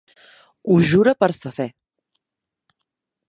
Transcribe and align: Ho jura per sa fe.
Ho 0.69 0.77
jura 0.91 1.13
per 1.23 1.29
sa 1.41 1.51
fe. 1.57 1.67